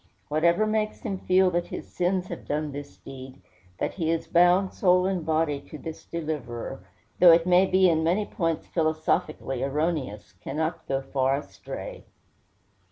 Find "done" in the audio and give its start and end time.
2.47-2.71